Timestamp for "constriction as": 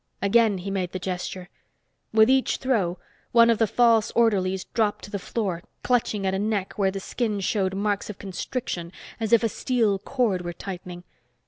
8.17-9.31